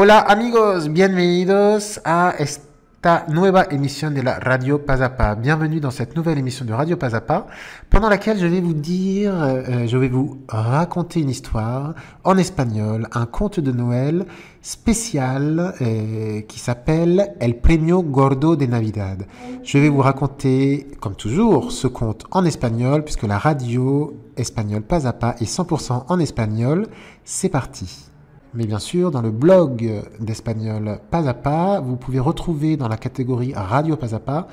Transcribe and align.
Hola 0.00 0.20
amigos, 0.20 0.92
bienvenidos 0.92 2.00
a 2.04 2.32
esta 2.38 3.26
nueva 3.26 3.66
émission 3.68 4.12
de 4.14 4.22
la 4.22 4.38
Radio 4.38 4.78
Pas. 4.78 5.34
Bienvenue 5.34 5.80
dans 5.80 5.90
cette 5.90 6.14
nouvelle 6.14 6.38
émission 6.38 6.64
de 6.64 6.72
Radio 6.72 6.96
Pas, 6.96 7.48
pendant 7.90 8.08
laquelle 8.08 8.38
je 8.38 8.46
vais 8.46 8.60
vous 8.60 8.74
dire, 8.74 9.34
euh, 9.34 9.88
je 9.88 9.96
vais 9.96 10.06
vous 10.06 10.38
raconter 10.46 11.18
une 11.18 11.30
histoire 11.30 11.96
en 12.22 12.38
espagnol, 12.38 13.08
un 13.12 13.26
conte 13.26 13.58
de 13.58 13.72
Noël 13.72 14.24
spécial 14.62 15.74
euh, 15.80 16.42
qui 16.42 16.60
s'appelle 16.60 17.34
El 17.40 17.58
Premio 17.58 18.00
Gordo 18.04 18.54
de 18.54 18.66
Navidad. 18.66 19.26
Je 19.64 19.78
vais 19.78 19.88
vous 19.88 20.02
raconter, 20.02 20.86
comme 21.00 21.16
toujours, 21.16 21.72
ce 21.72 21.88
conte 21.88 22.22
en 22.30 22.44
espagnol, 22.44 23.02
puisque 23.02 23.24
la 23.24 23.38
radio 23.38 24.16
espagnole 24.36 24.82
Pas 24.82 25.06
est 25.40 25.42
100% 25.42 26.04
en 26.06 26.18
espagnol. 26.20 26.86
C'est 27.24 27.48
parti. 27.48 28.08
Mais 28.54 28.66
bien 28.66 28.78
sûr, 28.78 29.10
dans 29.10 29.22
le 29.22 29.30
blog 29.30 30.02
d'espagnol 30.20 31.00
Pas 31.10 31.28
à 31.28 31.34
Pas, 31.34 31.80
vous 31.80 31.96
pouvez 31.96 32.18
retrouver 32.18 32.76
dans 32.76 32.88
la 32.88 32.96
catégorie 32.96 33.52
Radio 33.54 33.96
Pas 33.96 34.14
à 34.14 34.18
Pas 34.20 34.48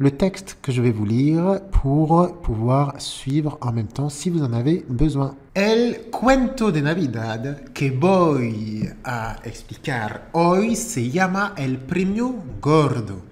le 0.00 0.12
texte 0.12 0.58
que 0.62 0.70
je 0.70 0.80
vais 0.80 0.92
vous 0.92 1.04
lire 1.04 1.60
pour 1.72 2.40
pouvoir 2.40 3.00
suivre 3.00 3.58
en 3.60 3.72
même 3.72 3.88
temps 3.88 4.08
si 4.08 4.30
vous 4.30 4.44
en 4.44 4.52
avez 4.52 4.84
besoin. 4.88 5.34
El 5.54 6.02
cuento 6.12 6.70
de 6.70 6.80
Navidad 6.80 7.72
que 7.74 7.90
voy 7.90 8.88
a 9.02 9.36
explicar 9.44 10.28
hoy 10.32 10.76
se 10.76 11.10
llama 11.10 11.52
El 11.56 11.78
Premio 11.78 12.32
Gordo. 12.60 13.22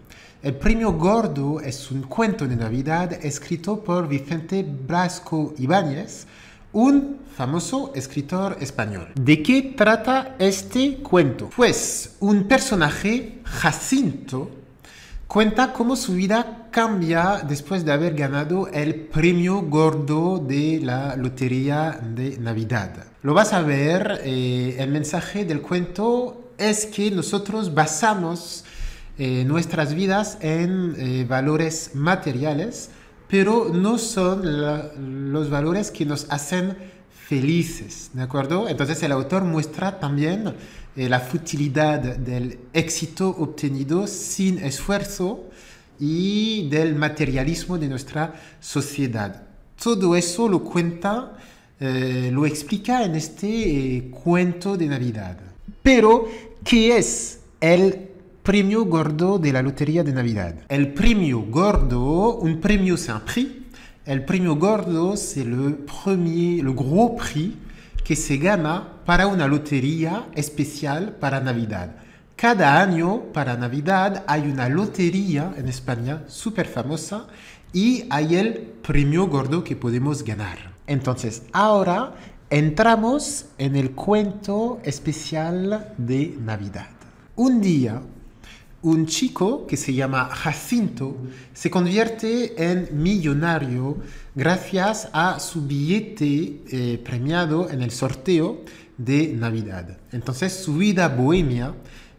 El 0.42 0.56
Premio 0.56 0.92
Gordo 0.92 1.60
es 1.60 1.91
un 1.92 2.02
cuento 2.02 2.48
de 2.48 2.56
Navidad 2.56 3.12
escrito 3.24 3.84
por 3.84 4.08
Vicente 4.08 4.64
Blasco 4.64 5.55
Ibáñez, 5.58 6.27
un 6.76 7.20
famoso 7.34 7.92
escritor 7.94 8.58
español. 8.60 9.08
¿De 9.14 9.42
qué 9.42 9.74
trata 9.74 10.36
este 10.38 10.96
cuento? 10.98 11.48
Pues 11.56 12.16
un 12.20 12.44
personaje, 12.44 13.38
Jacinto, 13.44 14.50
cuenta 15.26 15.72
cómo 15.72 15.96
su 15.96 16.12
vida 16.12 16.68
cambia 16.70 17.42
después 17.48 17.86
de 17.86 17.92
haber 17.92 18.14
ganado 18.14 18.68
el 18.68 18.94
premio 18.94 19.62
gordo 19.62 20.36
de 20.36 20.80
la 20.83 21.16
lotería 21.16 21.98
de 22.14 22.36
Navidad. 22.36 23.06
Lo 23.22 23.33
vas 23.33 23.55
a 23.55 23.62
ver, 23.62 24.20
eh, 24.22 24.77
el 24.78 24.90
mensaje 24.90 25.46
del 25.46 25.62
cuento 25.62 26.52
es 26.58 26.84
que 26.84 27.11
nosotros 27.11 27.72
basamos 27.72 28.64
eh, 29.16 29.44
nuestras 29.46 29.94
vidas 29.94 30.36
en 30.42 30.94
eh, 30.98 31.24
valores 31.27 31.92
materiales, 31.94 32.90
pero 33.28 33.70
no 33.72 33.98
son 33.98 35.32
los 35.32 35.50
valores 35.50 35.91
que 35.91 36.06
nos 36.06 36.27
hacen 36.30 36.77
felices, 37.10 38.10
¿de 38.12 38.22
acuerdo? 38.22 38.68
Entonces 38.68 39.02
el 39.02 39.12
autor 39.12 39.42
muestra 39.44 39.98
también 39.98 40.55
eh, 40.96 41.08
la 41.08 41.20
futilidad 41.20 42.00
del 42.00 42.58
éxito 42.72 43.28
obtenido 43.28 44.06
sin 44.06 44.58
esfuerzo 44.58 45.44
y 45.98 46.68
del 46.68 46.94
materialismo 46.94 47.78
de 47.78 47.88
nuestra 47.88 48.34
sociedad. 48.60 49.42
Todo 49.83 50.14
eso 50.14 50.48
lo 50.48 50.62
cuenta, 50.62 51.36
eh, 51.80 52.30
lo 52.33 52.46
explica 52.46 53.02
en 53.02 53.16
este 53.16 53.96
eh, 53.96 54.11
cuento 54.11 54.77
de 54.77 54.86
Navidad. 54.86 55.38
Pero, 55.83 56.28
¿qué 56.64 56.96
es 56.96 57.40
el 57.61 58.08
premio 58.47 58.84
gordo 58.84 59.41
de 59.41 59.52
la 59.52 59.61
lotería 59.61 60.05
de 60.05 60.12
Navidad? 60.12 60.55
El 60.69 60.94
premio 60.94 61.41
gordo, 61.50 62.36
un 62.36 62.61
premio 62.61 62.97
c'est 62.97 63.11
un 63.11 63.19
prix. 63.19 63.48
El 64.06 64.25
premio 64.25 64.55
gordo, 64.55 65.16
c'est 65.16 65.44
le 65.44 65.72
premier, 65.84 66.62
le 66.62 66.70
gros 66.72 67.17
prix 67.17 67.56
que 68.05 68.14
se 68.14 68.36
gana 68.36 69.02
para 69.05 69.27
una 69.27 69.48
lotería 69.48 70.28
especial 70.36 71.17
para 71.19 71.41
Navidad. 71.41 71.97
Cada 72.36 72.80
año 72.80 73.33
para 73.33 73.56
Navidad 73.56 74.22
hay 74.28 74.42
una 74.42 74.69
lotería 74.69 75.52
en 75.56 75.67
España 75.67 76.22
súper 76.28 76.69
famosa 76.69 77.27
y 77.72 78.05
hay 78.11 78.36
el 78.36 78.58
premio 78.80 79.27
gordo 79.27 79.64
que 79.64 79.74
podemos 79.74 80.23
ganar. 80.23 80.58
Entonces, 80.86 81.42
ahora 81.52 82.14
entramos 82.48 83.46
en 83.58 83.74
el 83.74 83.90
cuento 83.90 84.78
especial 84.84 85.92
de 85.98 86.39
Navidad. 86.40 86.86
Un 87.34 87.61
día, 87.61 88.01
un 88.83 89.07
chico 89.07 89.67
que 89.67 89.77
se 89.77 89.95
llama 89.95 90.29
Jacinto 90.33 91.17
se 91.53 91.70
convierte 91.70 92.70
en 92.70 92.89
millonario 92.92 93.98
gracias 94.35 95.09
a 95.13 95.41
su 95.41 95.67
billete 95.67 96.63
eh, 96.70 96.98
premiado 97.03 97.70
en 97.70 97.83
el 97.83 97.91
sorteo 97.91 98.61
de 98.97 99.29
Navidad. 99.29 99.98
Entonces 100.13 100.53
su 100.53 100.77
vida 100.77 101.09
bohemia, 101.09 101.75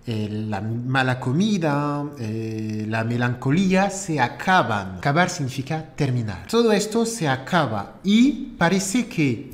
eh, 0.06 0.29
la 0.29 0.62
mala 0.62 1.19
comida, 1.19 2.06
eh, 2.19 2.85
la 2.88 3.03
melancolía 3.03 3.89
se 3.89 4.19
acaban. 4.19 4.97
Acabar 4.97 5.29
significa 5.29 5.84
terminar. 5.95 6.47
Todo 6.47 6.72
esto 6.72 7.06
se 7.06 7.28
acaba 7.28 8.00
y 8.03 8.53
parece 8.57 9.07
que 9.07 9.51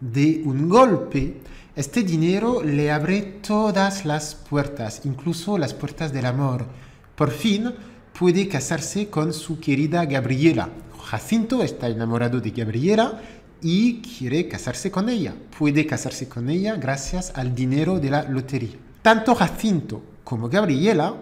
de 0.00 0.42
un 0.44 0.68
golpe 0.68 1.36
este 1.80 2.02
dinero 2.02 2.62
le 2.62 2.90
abre 2.90 3.22
todas 3.22 4.04
las 4.04 4.34
puertas, 4.34 5.00
incluso 5.04 5.56
las 5.56 5.72
puertas 5.72 6.12
del 6.12 6.26
amor. 6.26 6.66
Por 7.16 7.30
fin 7.30 7.72
puede 8.18 8.48
casarse 8.48 9.08
con 9.08 9.32
su 9.32 9.58
querida 9.58 10.04
Gabriela. 10.04 10.68
Jacinto 11.02 11.62
está 11.62 11.88
enamorado 11.88 12.38
de 12.38 12.50
Gabriela 12.50 13.18
y 13.62 14.02
quiere 14.02 14.46
casarse 14.46 14.90
con 14.90 15.08
ella. 15.08 15.34
Puede 15.58 15.86
casarse 15.86 16.28
con 16.28 16.50
ella 16.50 16.76
gracias 16.76 17.32
al 17.34 17.54
dinero 17.54 17.98
de 17.98 18.10
la 18.10 18.24
lotería. 18.24 18.76
Tanto 19.00 19.34
Jacinto 19.34 20.02
como 20.22 20.50
Gabriela 20.50 21.14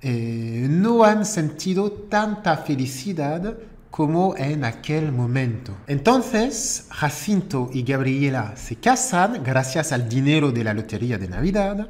eh, 0.00 0.68
no 0.70 1.04
han 1.04 1.26
sentido 1.26 1.92
tanta 1.92 2.56
felicidad 2.56 3.58
como 3.90 4.36
en 4.36 4.64
aquel 4.64 5.12
momento. 5.12 5.76
Entonces, 5.86 6.86
Jacinto 6.90 7.70
y 7.72 7.82
Gabriela 7.82 8.54
se 8.56 8.76
casan 8.76 9.42
gracias 9.42 9.92
al 9.92 10.08
dinero 10.08 10.52
de 10.52 10.64
la 10.64 10.74
lotería 10.74 11.18
de 11.18 11.28
Navidad. 11.28 11.88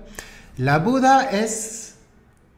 La 0.56 0.78
boda 0.78 1.30
es 1.30 1.96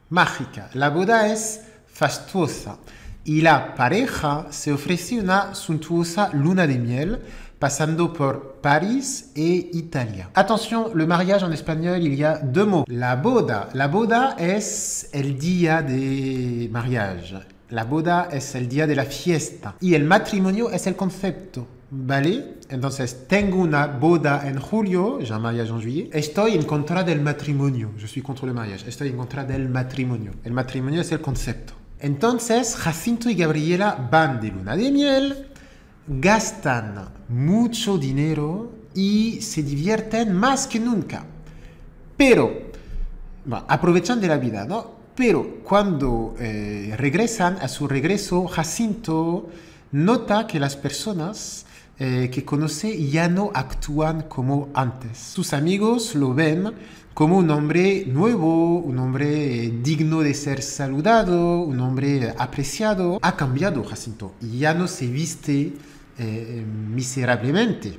mágica, 0.09 0.71
la 0.75 0.91
boda 0.91 1.33
es 1.33 1.63
fastuosa 1.87 2.79
y 3.25 3.43
la 3.43 3.75
pareja 3.75 4.47
se 4.51 4.73
ofrece 4.73 5.21
una 5.21 5.55
suntuosa 5.55 6.31
luna 6.33 6.67
de 6.67 6.79
miel 6.79 7.21
pasando 7.59 8.13
por 8.13 8.61
París 8.63 9.33
et 9.37 9.71
Italia. 9.75 10.31
Attention, 10.35 10.93
le 10.95 11.07
mariage 11.07 11.45
en 11.45 11.53
espagnol, 11.53 12.01
il 12.01 12.15
y 12.15 12.25
a 12.25 12.39
deux 12.39 12.67
mots. 12.67 12.85
La 12.89 13.17
boda, 13.17 13.69
la 13.75 13.87
boda 13.89 14.35
es 14.39 15.11
el 15.13 15.39
día 15.39 15.83
de 15.83 16.69
mariage. 16.73 17.60
La 17.71 17.85
boda 17.85 18.29
es 18.33 18.55
el 18.57 18.69
día 18.69 18.87
de 18.87 18.97
la 18.97 19.05
fiesta. 19.05 19.77
Y 19.81 19.95
el 19.95 20.05
matrimonio 20.05 20.71
es 20.71 20.87
el 20.89 20.97
concepto. 20.97 21.67
¿Vale? 21.93 22.59
Entonces, 22.69 23.27
tengo 23.27 23.59
una 23.59 23.87
boda 23.87 24.49
en 24.49 24.61
julio, 24.61 25.19
j'ai 25.21 25.33
un 25.33 25.43
mariage 25.43 25.71
en. 25.71 26.11
Estoy 26.13 26.55
en 26.55 26.63
contra 26.65 27.03
del 27.03 27.21
matrimonio. 27.21 27.91
Je 27.97 28.07
suis 28.07 28.23
contre 28.23 28.47
le 28.47 28.53
mariage. 28.53 28.89
Estoy 28.89 29.09
en 29.09 29.17
contra 29.17 29.45
del 29.45 29.69
matrimonio. 29.69 30.33
El 30.45 30.53
matrimonio 30.53 31.01
es 31.01 31.11
el 31.13 31.21
concepto. 31.21 31.75
Entonces, 32.01 32.77
Jacinto 32.77 33.29
y 33.29 33.35
Gabriela 33.35 34.09
van 34.11 34.41
de 34.41 34.49
luna 34.49 34.77
de 34.77 34.91
miel, 34.91 35.49
gastan 36.09 37.09
mucho 37.29 37.99
dinero 37.99 38.73
y 38.95 39.41
se 39.43 39.63
divierten 39.63 40.33
más 40.33 40.67
que 40.67 40.81
nunca. 40.81 41.25
Pero, 42.17 42.53
bueno, 43.45 43.65
aprovechan 43.69 44.21
de 44.21 44.29
la 44.29 44.39
vida, 44.39 44.65
¿no? 44.65 45.00
Pero 45.17 45.61
cuando 45.65 46.35
eh, 46.39 46.95
regresan, 46.97 47.59
a 47.61 47.69
su 47.69 47.89
regreso, 47.89 48.47
Jacinto 48.47 49.49
nota 49.93 50.47
que 50.47 50.61
las 50.61 50.77
personas 50.77 51.67
eh, 51.99 52.31
que 52.33 52.45
conoce 52.45 53.09
ya 53.11 53.29
no 53.29 53.51
actúan 53.55 54.23
como 54.23 54.69
antes. 54.73 55.19
Sus 55.19 55.53
amigos 55.53 56.15
lo 56.15 56.33
ven 56.33 56.73
como 57.13 57.37
un 57.37 57.51
hombre 57.51 58.07
nuevo, 58.07 58.79
un 58.79 58.99
hombre 58.99 59.67
eh, 59.67 59.81
digno 59.83 60.21
de 60.21 60.33
ser 60.33 60.63
saludado, 60.63 61.61
un 61.61 61.81
hombre 61.81 62.33
apreciado. 62.39 63.19
Ha 63.21 63.37
cambiado 63.37 63.85
Jacinto 63.85 64.35
ya 64.41 64.75
no 64.75 64.89
se 64.89 65.07
viste 65.07 65.73
miserablemente, 66.95 67.99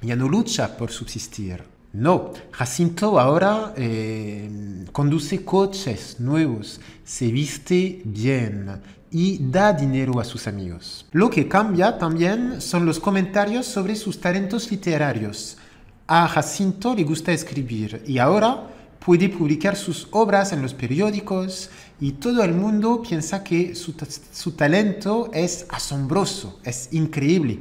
ya 0.00 0.16
no 0.16 0.26
lucha 0.26 0.74
por 0.78 0.90
subsistir. 0.90 1.62
No, 1.92 2.32
Jacinto 2.52 3.20
ahora 3.20 3.74
eh, 3.76 4.86
conduce 4.92 5.44
coches 5.44 6.16
nuevos, 6.20 6.80
se 7.04 7.30
viste 7.30 8.00
bien 8.04 8.80
y 9.10 9.38
da 9.50 9.74
dinero 9.74 10.18
a 10.18 10.24
sus 10.24 10.46
amigos. 10.46 11.04
Lo 11.12 11.28
que 11.28 11.48
cambia 11.48 11.98
también 11.98 12.62
son 12.62 12.86
los 12.86 12.98
comentarios 12.98 13.66
sobre 13.66 13.94
sus 13.94 14.18
talentos 14.18 14.70
literarios. 14.70 15.58
A 16.06 16.26
Jacinto 16.28 16.94
le 16.94 17.04
gusta 17.04 17.30
escribir 17.30 18.02
y 18.06 18.16
ahora 18.16 18.68
puede 19.04 19.28
publicar 19.28 19.76
sus 19.76 20.08
obras 20.12 20.54
en 20.54 20.62
los 20.62 20.72
periódicos 20.72 21.68
y 22.00 22.12
todo 22.12 22.42
el 22.42 22.54
mundo 22.54 23.02
piensa 23.02 23.44
que 23.44 23.74
su, 23.74 23.94
su 24.32 24.52
talento 24.52 25.30
es 25.34 25.66
asombroso, 25.68 26.58
es 26.64 26.88
increíble. 26.92 27.60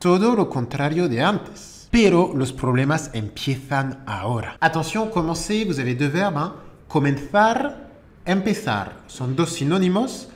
Todo 0.00 0.34
lo 0.34 0.50
contrario 0.50 1.08
de 1.08 1.22
antes. 1.22 1.81
Pero 1.92 2.32
los 2.34 2.54
problemas 2.54 3.10
empiezan 3.12 4.02
ahora. 4.06 4.56
Attention, 4.60 5.10
commencer, 5.10 5.66
vous 5.66 5.78
avez 5.78 5.94
deux 5.94 6.10
verbes. 6.10 6.38
Hein? 6.38 6.54
Comenzar, 6.88 7.90
empezar. 8.24 9.02
Son 9.08 9.36
dos 9.36 9.52
sinónimos 9.52 10.28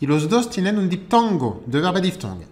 y 0.00 0.06
los 0.06 0.26
dos 0.30 0.48
tienen 0.48 0.78
un 0.78 0.88
diptongo, 0.88 1.64
deux 1.66 1.82
verbes 1.82 2.02
diptongo. 2.02 2.44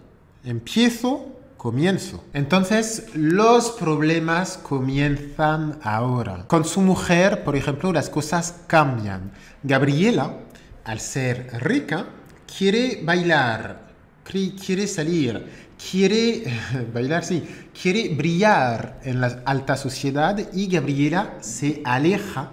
Empiezo, 0.43 1.39
comienzo. 1.57 2.23
Entonces, 2.33 3.07
los 3.15 3.71
problemas 3.71 4.59
comienzan 4.59 5.79
ahora. 5.81 6.45
Con 6.45 6.63
su 6.63 6.81
mujer, 6.81 7.43
por 7.43 7.55
ejemplo, 7.55 7.91
las 7.91 8.11
cosas 8.11 8.61
cambian. 8.67 9.31
Gabriela, 9.63 10.37
al 10.83 10.99
ser 10.99 11.49
rica, 11.61 12.05
quiere 12.45 13.01
bailar, 13.03 13.87
quiere 14.23 14.85
salir, 14.85 15.70
quiere 15.89 16.43
bailar, 16.93 17.23
sí, 17.23 17.43
quiere 17.79 18.09
brillar 18.09 18.99
en 19.03 19.21
la 19.21 19.41
alta 19.45 19.75
sociedad 19.75 20.37
y 20.53 20.67
Gabriela 20.67 21.37
se 21.41 21.81
aleja 21.83 22.51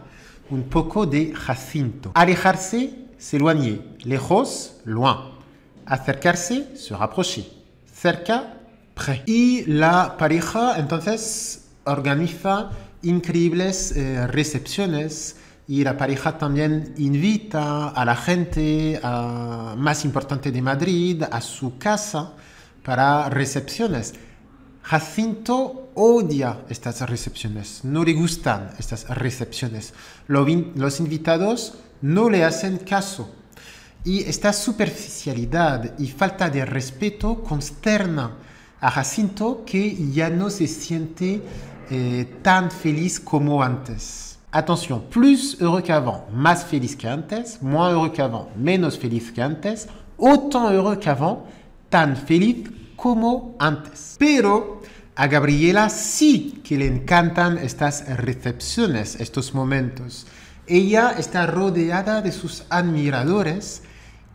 un 0.51 0.65
poco 0.65 1.07
de 1.07 1.35
Jacinto. 1.35 2.13
Alejarse, 2.15 3.07
s'éloigner. 3.19 3.83
Lejos, 4.05 4.77
loin. 4.85 5.17
Acercarse, 5.85 6.77
se 6.77 6.95
rapprocher. 6.97 7.45
Cerca, 7.93 8.55
près. 8.95 9.23
Y 9.27 9.65
la 9.67 10.17
pareja 10.17 10.79
entonces 10.79 11.69
organiza 11.85 12.71
increíbles 13.03 13.93
eh, 13.93 14.27
recepciones 14.27 15.37
y 15.67 15.85
la 15.85 15.97
pareja 15.97 16.39
también 16.39 16.95
invita 16.97 17.89
a 17.89 18.05
la 18.05 18.17
gente 18.17 18.99
más 19.77 20.05
importante 20.07 20.51
de 20.51 20.63
Madrid 20.63 21.23
a 21.31 21.43
su 21.43 21.77
casa 21.77 22.33
para 22.89 23.29
recepciones. 23.29 24.15
Jacinto 24.83 25.91
odia 25.95 26.65
estas 26.71 27.03
recepciones, 27.03 27.85
no 27.85 28.03
le 28.03 28.15
gustan 28.15 28.71
estas 28.79 29.07
recepciones. 29.11 29.93
Los 30.27 30.99
invitados 30.99 31.75
no 32.01 32.31
le 32.31 32.45
hacen 32.45 32.79
caso. 32.79 33.29
Y 34.05 34.21
esta 34.21 34.55
superficialidad 34.55 35.99
y 35.99 36.07
falta 36.07 36.49
de 36.49 36.65
respeto 36.65 37.43
consterna 37.43 38.39
a 38.81 38.91
Jacinto 38.91 39.65
que 39.67 40.11
ya 40.11 40.31
no 40.31 40.49
se 40.49 40.67
siente 40.67 41.43
eh, 41.91 42.39
tan 42.41 42.71
feliz 42.71 43.21
como 43.21 43.63
antes. 43.63 44.39
Attention, 44.51 45.03
plus 45.11 45.59
heureux 45.61 45.83
qu'avant, 45.83 46.25
más 46.33 46.65
feliz 46.65 46.97
qu'antes, 46.97 47.61
moins 47.61 47.93
heureux 47.93 48.13
qu'avant, 48.13 48.49
menos 48.57 48.97
feliz 48.97 49.31
qu'antes, 49.31 49.89
autant 50.17 50.71
heureux 50.71 50.97
qu'avant, 50.97 51.45
tan 51.89 52.17
feliz 52.17 52.69
como 52.97 53.57
antes. 53.59 54.17
Pero 54.19 54.83
a 55.15 55.27
Gabriela 55.27 55.89
sí 55.89 56.61
que 56.63 56.79
le 56.79 56.87
encantan 56.87 57.59
estas 57.59 58.07
recepciones, 58.17 59.21
estos 59.21 59.55
momentos. 59.55 60.27
Ella 60.67 61.15
está 61.19 61.47
rodeada 61.47 62.23
de 62.23 62.31
sus 62.31 62.65
admiradores 62.69 63.83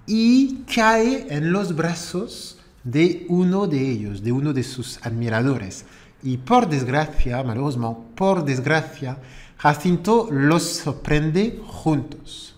y 0.08 0.64
cae 0.74 1.28
en 1.30 1.52
los 1.52 1.76
brazos 1.76 2.58
de 2.84 3.26
uno 3.30 3.68
de 3.68 3.90
ellos, 3.90 4.24
de 4.24 4.32
uno 4.32 4.52
de 4.52 4.64
sus 4.64 5.00
admiradores. 5.06 5.86
Y 6.22 6.38
por 6.38 6.68
desgracia, 6.68 7.44
malheureusement, 7.44 7.98
por 8.16 8.44
desgracia, 8.44 9.18
Jacinto 9.58 10.28
los 10.32 10.64
sorprende 10.64 11.62
juntos. 11.66 12.56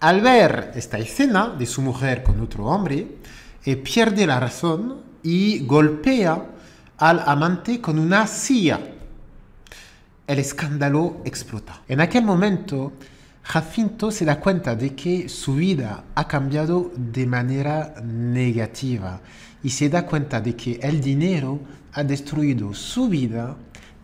Al 0.00 0.20
ver 0.20 0.72
esta 0.74 0.98
escena 0.98 1.54
de 1.56 1.66
su 1.66 1.82
mujer 1.82 2.22
con 2.22 2.40
otro 2.40 2.64
hombre, 2.66 3.06
eh, 3.64 3.76
pierde 3.76 4.26
la 4.26 4.40
razón 4.40 5.02
y 5.22 5.60
golpea 5.66 6.44
al 6.98 7.22
amante 7.26 7.80
con 7.80 7.98
una 7.98 8.26
silla. 8.26 8.80
El 10.26 10.38
escándalo 10.38 11.22
explota. 11.24 11.82
En 11.88 12.00
aquel 12.00 12.24
momento, 12.24 12.92
Jacinto 13.42 14.10
se 14.10 14.24
da 14.24 14.38
cuenta 14.38 14.76
de 14.76 14.94
que 14.94 15.28
su 15.28 15.54
vida 15.54 16.04
ha 16.14 16.28
cambiado 16.28 16.92
de 16.96 17.26
manera 17.26 17.94
negativa 18.04 19.20
y 19.62 19.70
se 19.70 19.88
da 19.88 20.06
cuenta 20.06 20.40
de 20.40 20.54
que 20.54 20.78
el 20.82 21.00
dinero 21.00 21.58
ha 21.92 22.04
destruido 22.04 22.72
su 22.74 23.08
vida 23.08 23.56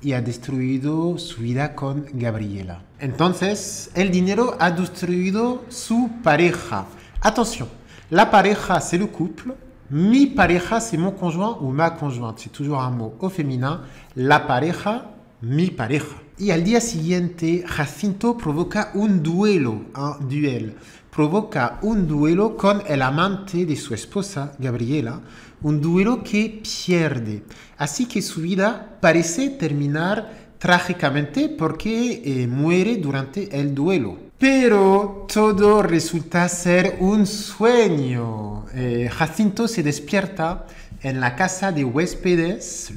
y 0.03 0.13
ha 0.13 0.21
destruido 0.21 1.19
su 1.19 1.43
vida 1.43 1.75
con 1.75 2.07
Gabriela. 2.13 2.83
Entonces, 2.99 3.91
el 3.95 4.11
dinero 4.11 4.57
ha 4.59 4.71
destruido 4.71 5.65
su 5.69 6.11
pareja. 6.23 6.87
Attention, 7.21 7.69
la 8.11 8.27
pareja 8.27 8.81
c'est 8.81 8.99
le 8.99 9.07
couple, 9.07 9.55
mi 9.91 10.27
pareja 10.27 10.81
c'est 10.81 10.97
mon 10.97 11.11
conjoint 11.11 11.59
ou 11.61 11.71
ma 11.71 11.91
conjointe, 11.91 12.39
c'est 12.39 12.53
toujours 12.53 12.81
un 12.81 12.91
mot 12.91 13.15
au 13.21 13.29
féminin. 13.29 13.83
La 14.15 14.41
pareja, 14.41 15.11
mi 15.43 15.71
pareja. 15.71 16.17
Y 16.39 16.51
al 16.51 16.65
día 16.65 16.81
siguiente, 16.81 17.65
Jacinto 17.67 18.37
provoca 18.37 18.91
un 18.95 19.23
duelo, 19.23 19.87
un 19.97 20.29
duel. 20.29 20.75
Provoca 21.11 21.79
un 21.81 22.07
duelo 22.07 22.59
con 22.59 22.83
el 22.87 23.01
amante 23.01 23.65
de 23.65 23.75
su 23.75 23.95
esposa, 23.95 24.53
Gabriela, 24.59 25.23
un 25.63 25.81
duelo 25.81 26.23
que 26.23 26.61
pierde. 26.63 27.43
Así 27.79 28.05
que 28.07 28.21
su 28.21 28.43
vida 28.43 28.99
parece 29.01 29.49
terminar 29.49 30.31
trágicamente 30.59 31.49
porque 31.49 32.23
eh, 32.23 32.47
muere 32.47 32.97
durante 32.97 33.59
el 33.59 33.75
duelo. 33.75 34.26
Pero 34.39 35.27
todo 35.33 35.83
resulta 35.83 36.47
ser 36.51 36.99
un 37.01 37.27
sueño. 37.27 38.67
Eh, 38.75 39.09
Jacinto 39.11 39.67
se 39.67 39.83
despierta 39.83 40.67
en 41.03 41.21
la 41.21 41.37
casa 41.37 41.73
de 41.73 41.85
huéspedes, 41.85 42.93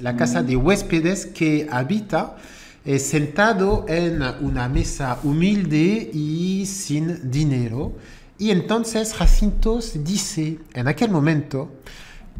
la 0.00 0.16
casa 0.16 0.42
de 0.42 0.56
huéspedes 0.56 1.26
que 1.26 1.68
habita 1.70 2.36
eh, 2.84 2.98
sentado 2.98 3.84
en 3.88 4.20
una 4.40 4.68
mesa 4.68 5.20
humilde 5.22 6.10
y 6.12 6.66
sin 6.66 7.30
dinero. 7.30 7.92
Y 8.36 8.50
entonces 8.50 9.14
Jacinto 9.14 9.78
dice 9.94 10.58
en 10.74 10.88
aquel 10.88 11.12
momento 11.12 11.70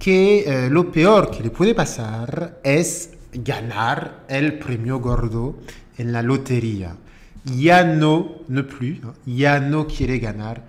que 0.00 0.40
eh, 0.40 0.70
lo 0.70 0.90
peor 0.90 1.30
que 1.30 1.44
le 1.44 1.50
puede 1.50 1.74
pasar 1.74 2.58
es 2.64 3.10
ganar 3.32 4.24
el 4.28 4.58
premio 4.58 4.98
gordo 4.98 5.54
en 5.98 6.10
la 6.10 6.22
lotería. 6.22 6.96
Ya 7.44 7.84
no, 7.84 8.42
no 8.48 8.66
plus, 8.66 8.98
ya 9.24 9.60
no 9.60 9.86
quiere 9.86 10.18
ganar 10.18 10.62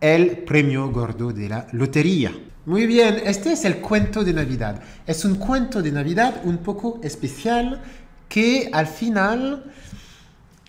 el 0.00 0.38
premio 0.38 0.90
gordo 0.90 1.32
de 1.32 1.48
la 1.48 1.66
lotería. 1.72 2.32
Muy 2.66 2.86
bien, 2.86 3.20
este 3.24 3.52
es 3.52 3.64
el 3.64 3.76
cuento 3.76 4.24
de 4.24 4.32
Navidad. 4.32 4.80
Es 5.06 5.24
un 5.24 5.34
cuento 5.34 5.82
de 5.82 5.92
Navidad 5.92 6.40
un 6.44 6.58
poco 6.58 6.98
especial 7.02 7.80
que 8.28 8.70
al 8.72 8.86
final 8.86 9.64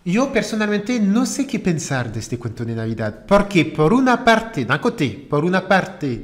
yo 0.03 0.31
personalmente 0.31 0.99
no 0.99 1.25
sé 1.25 1.47
qué 1.47 1.59
pensar 1.59 2.11
de 2.11 2.19
este 2.19 2.37
cuento 2.37 2.63
de 2.63 2.75
Navidad. 2.75 3.25
Porque 3.25 3.65
por 3.65 3.93
una 3.93 4.23
parte, 4.23 4.65
d'un 4.65 4.77
côté, 4.77 5.25
por 5.29 5.43
una 5.43 5.67
parte, 5.67 6.23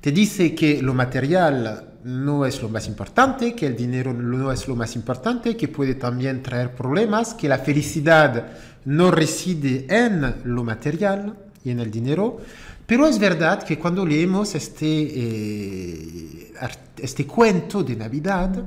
te 0.00 0.12
dice 0.12 0.54
que 0.54 0.80
lo 0.80 0.94
material 0.94 1.97
no 2.08 2.46
es 2.46 2.62
lo 2.62 2.70
más 2.70 2.88
importante, 2.88 3.54
que 3.54 3.66
el 3.66 3.76
dinero 3.76 4.14
no 4.14 4.50
es 4.50 4.66
lo 4.66 4.74
más 4.74 4.96
importante, 4.96 5.56
que 5.56 5.68
puede 5.68 5.94
también 5.94 6.42
traer 6.42 6.74
problemas, 6.74 7.34
que 7.34 7.48
la 7.48 7.58
felicidad 7.58 8.48
no 8.86 9.10
reside 9.10 9.84
en 9.90 10.36
lo 10.44 10.64
material 10.64 11.36
y 11.62 11.70
en 11.70 11.80
el 11.80 11.90
dinero. 11.90 12.38
Pero 12.86 13.06
es 13.06 13.18
verdad 13.18 13.62
que 13.62 13.78
cuando 13.78 14.06
leemos 14.06 14.54
este, 14.54 14.86
eh, 14.86 16.52
este 16.96 17.26
cuento 17.26 17.84
de 17.84 17.96
Navidad, 17.96 18.64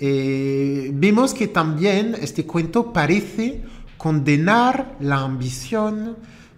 eh, 0.00 0.90
vemos 0.94 1.34
que 1.34 1.48
también 1.48 2.16
este 2.18 2.46
cuento 2.46 2.90
parece 2.90 3.60
condenar 3.98 4.96
la 5.00 5.18
ambición, 5.18 6.16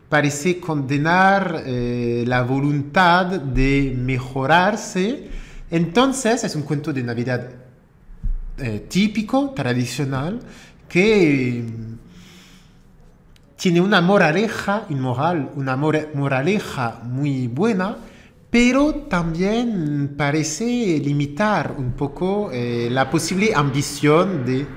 parece 0.08 0.60
condenar 0.60 1.64
eh, 1.66 2.22
la 2.24 2.42
voluntad 2.42 3.26
de 3.26 3.92
mejorarse. 3.98 5.42
Entonces 5.74 6.44
es 6.44 6.54
un 6.54 6.62
cuento 6.62 6.92
de 6.92 7.02
Navidad 7.02 7.50
eh, 8.58 8.86
típico, 8.88 9.50
tradicional, 9.50 10.38
que 10.88 11.64
mm, 11.66 11.94
tiene 13.56 13.80
una 13.80 14.00
moraleja 14.00 14.86
inmoral, 14.88 15.50
una 15.56 15.74
moraleja 15.74 17.00
muy 17.02 17.48
buena, 17.48 17.96
pero 18.50 18.94
también 19.10 20.14
parece 20.16 21.00
limitar 21.04 21.74
un 21.76 21.94
poco 21.94 22.52
eh, 22.52 22.86
la 22.88 23.10
posible 23.10 23.52
ambición 23.52 24.46
de 24.46 24.68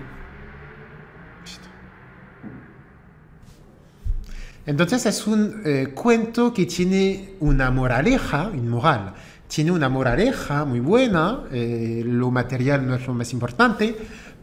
Entonces 4.66 5.06
es 5.06 5.26
un 5.26 5.62
eh, 5.64 5.94
cuento 5.96 6.54
que 6.54 6.66
tiene 6.66 7.36
una 7.40 7.72
moraleja, 7.72 8.52
inmoral, 8.54 9.14
tiene 9.48 9.72
una 9.72 9.90
moraleja 9.90 10.66
muy 10.66 10.80
buena, 10.80 11.44
eh, 11.52 12.04
lo 12.06 12.32
material 12.32 12.86
no 12.88 12.96
es 12.96 13.08
lo 13.08 13.14
más 13.14 13.32
importante, 13.34 13.96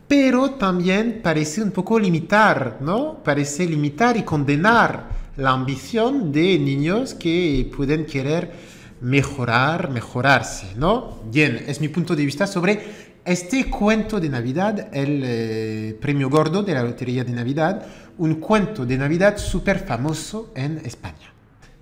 pero 0.08 0.52
también 0.52 1.20
parece 1.23 1.62
un 1.62 1.70
poco 1.70 1.99
limitar, 1.99 2.78
¿no? 2.80 3.23
Parece 3.23 3.66
limitar 3.66 4.16
y 4.16 4.23
condenar 4.23 5.08
la 5.37 5.50
ambición 5.50 6.32
de 6.32 6.58
niños 6.58 7.14
que 7.14 7.70
pueden 7.76 8.06
querer 8.06 8.52
mejorar, 9.00 9.90
mejorarse, 9.90 10.75
¿no? 10.76 11.20
Bien, 11.30 11.64
es 11.66 11.80
mi 11.80 11.88
punto 11.88 12.14
de 12.16 12.25
vista 12.25 12.46
sobre 12.46 13.14
este 13.25 13.70
cuento 13.70 14.20
de 14.20 14.28
Navidad, 14.28 14.88
el 14.92 15.23
eh, 15.25 15.99
premio 16.00 16.28
gordo 16.28 16.62
de 16.62 16.75
la 16.75 16.82
Lotería 16.82 17.25
de 17.25 17.32
Navidad, 17.32 17.87
un 18.18 18.37
cuento 18.37 18.84
de 18.84 18.99
Navidad 18.99 19.38
súper 19.38 19.78
famoso 19.80 20.52
en 20.54 20.78
España. 20.84 21.33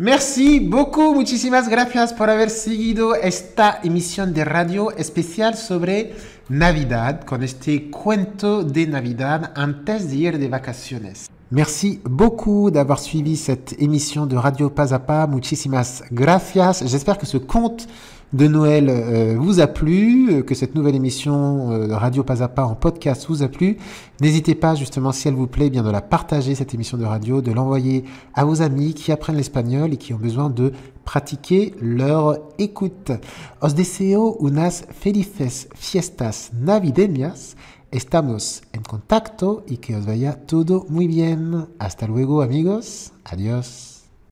Merci 0.02 0.58
beaucoup, 0.58 1.14
muchísimas 1.14 1.68
gracias 1.68 2.12
por 2.12 2.28
haber 2.28 2.50
seguido 2.50 3.14
esta 3.14 3.78
emisión 3.84 4.34
de 4.34 4.44
radio 4.44 4.90
especial 4.96 5.54
sobre 5.54 6.16
Navidad 6.48 7.22
con 7.24 7.44
este 7.44 7.88
cuento 7.88 8.64
de 8.64 8.88
Navidad 8.88 9.52
antes 9.54 10.10
de 10.10 10.16
ir 10.16 10.38
de 10.40 10.48
vacaciones. 10.48 11.31
Merci 11.54 12.00
beaucoup 12.08 12.70
d'avoir 12.70 12.98
suivi 12.98 13.36
cette 13.36 13.76
émission 13.78 14.24
de 14.24 14.36
Radio 14.36 14.70
Pas 14.70 14.94
à 14.94 14.98
Pas. 14.98 15.26
Muchísimas 15.26 16.02
gracias. 16.10 16.82
J'espère 16.86 17.18
que 17.18 17.26
ce 17.26 17.36
conte 17.36 17.88
de 18.32 18.46
Noël 18.46 18.86
euh, 18.88 19.36
vous 19.38 19.60
a 19.60 19.66
plu, 19.66 20.32
euh, 20.32 20.42
que 20.42 20.54
cette 20.54 20.74
nouvelle 20.74 20.94
émission 20.94 21.70
euh, 21.70 21.94
Radio 21.94 22.24
Pas 22.24 22.42
à 22.42 22.48
Pas 22.48 22.64
en 22.64 22.74
podcast 22.74 23.26
vous 23.28 23.42
a 23.42 23.48
plu. 23.48 23.76
N'hésitez 24.22 24.54
pas 24.54 24.74
justement, 24.74 25.12
si 25.12 25.28
elle 25.28 25.34
vous 25.34 25.46
plaît, 25.46 25.66
eh 25.66 25.70
bien 25.70 25.82
de 25.82 25.90
la 25.90 26.00
partager 26.00 26.54
cette 26.54 26.72
émission 26.72 26.96
de 26.96 27.04
radio, 27.04 27.42
de 27.42 27.52
l'envoyer 27.52 28.04
à 28.32 28.46
vos 28.46 28.62
amis 28.62 28.94
qui 28.94 29.12
apprennent 29.12 29.36
l'espagnol 29.36 29.92
et 29.92 29.98
qui 29.98 30.14
ont 30.14 30.18
besoin 30.18 30.48
de 30.48 30.72
pratiquer 31.04 31.74
leur 31.82 32.38
écoute. 32.58 33.12
Os 33.60 33.74
deseo 33.74 34.38
unas 34.40 34.84
felices 34.90 35.68
fiestas 35.74 36.50
navideñas. 36.58 37.56
Estamos 37.92 38.62
en 38.72 38.82
contacto 38.82 39.64
y 39.68 39.76
que 39.76 39.94
os 39.94 40.06
vaya 40.06 40.46
todo 40.46 40.86
muy 40.88 41.06
bien. 41.06 41.68
Hasta 41.78 42.06
luego 42.06 42.40
amigos. 42.40 43.12
Adiós. 43.22 43.91